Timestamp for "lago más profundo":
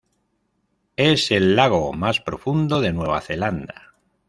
1.55-2.81